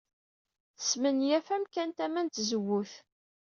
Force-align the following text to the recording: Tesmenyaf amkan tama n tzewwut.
Tesmenyaf 0.77 1.47
amkan 1.55 1.89
tama 1.97 2.21
n 2.23 2.27
tzewwut. 2.27 2.91